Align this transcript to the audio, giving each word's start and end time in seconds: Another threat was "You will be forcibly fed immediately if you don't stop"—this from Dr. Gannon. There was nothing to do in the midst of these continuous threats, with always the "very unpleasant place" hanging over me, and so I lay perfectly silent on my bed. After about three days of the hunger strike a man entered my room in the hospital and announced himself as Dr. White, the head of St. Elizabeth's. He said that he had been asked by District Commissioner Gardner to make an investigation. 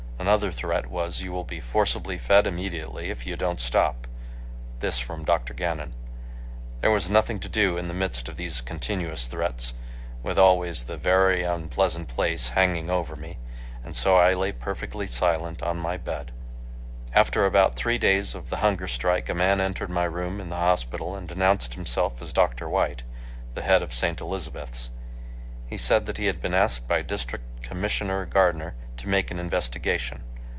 Another 0.21 0.51
threat 0.51 0.85
was 0.85 1.23
"You 1.23 1.31
will 1.31 1.43
be 1.43 1.59
forcibly 1.59 2.19
fed 2.19 2.45
immediately 2.45 3.09
if 3.09 3.25
you 3.25 3.35
don't 3.35 3.59
stop"—this 3.59 4.99
from 4.99 5.23
Dr. 5.25 5.55
Gannon. 5.55 5.93
There 6.79 6.91
was 6.91 7.09
nothing 7.09 7.39
to 7.39 7.49
do 7.49 7.75
in 7.75 7.87
the 7.87 7.95
midst 7.95 8.29
of 8.29 8.37
these 8.37 8.61
continuous 8.61 9.25
threats, 9.25 9.73
with 10.21 10.37
always 10.37 10.83
the 10.83 10.95
"very 10.95 11.41
unpleasant 11.41 12.07
place" 12.07 12.49
hanging 12.49 12.87
over 12.87 13.15
me, 13.15 13.39
and 13.83 13.95
so 13.95 14.15
I 14.15 14.35
lay 14.35 14.51
perfectly 14.51 15.07
silent 15.07 15.63
on 15.63 15.77
my 15.77 15.97
bed. 15.97 16.31
After 17.15 17.47
about 17.47 17.75
three 17.75 17.97
days 17.97 18.35
of 18.35 18.51
the 18.51 18.57
hunger 18.57 18.87
strike 18.87 19.27
a 19.27 19.33
man 19.33 19.59
entered 19.59 19.89
my 19.89 20.03
room 20.05 20.39
in 20.39 20.49
the 20.49 20.55
hospital 20.55 21.15
and 21.15 21.31
announced 21.31 21.73
himself 21.73 22.21
as 22.21 22.31
Dr. 22.31 22.69
White, 22.69 23.01
the 23.55 23.63
head 23.63 23.81
of 23.81 23.91
St. 23.91 24.21
Elizabeth's. 24.21 24.91
He 25.65 25.77
said 25.77 26.05
that 26.05 26.17
he 26.19 26.27
had 26.27 26.41
been 26.41 26.53
asked 26.53 26.87
by 26.87 27.01
District 27.01 27.43
Commissioner 27.63 28.25
Gardner 28.25 28.75
to 28.97 29.07
make 29.07 29.31
an 29.31 29.39
investigation. 29.39 30.21